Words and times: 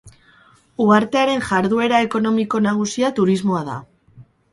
Uhartearen 0.85 1.43
jarduera 1.49 1.99
ekonomiko 2.05 2.61
nagusia 2.69 3.13
turismoa 3.21 3.61
da. 3.69 3.77